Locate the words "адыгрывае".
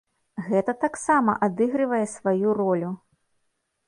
1.47-1.99